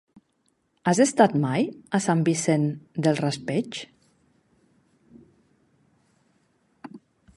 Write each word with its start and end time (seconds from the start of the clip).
Has 0.91 1.01
estat 1.03 1.35
mai 1.43 1.67
a 1.97 1.99
Sant 2.05 2.23
Vicent 2.29 2.65
del 3.07 3.19
Raspeig? 3.21 3.79